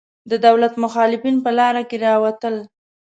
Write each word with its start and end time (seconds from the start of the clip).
د 0.29 0.31
دولت 0.45 0.73
مخالفین 0.83 1.35
په 1.45 1.51
لاره 1.59 1.81
کې 1.89 1.97
راوتل. 2.05 2.55